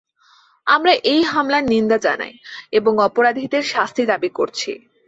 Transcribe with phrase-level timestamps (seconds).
[0.67, 2.33] আমরা এই হামলার নিন্দা জানাই
[2.71, 4.71] এবং অপরাধীদের শাস্তি দাবি করছি।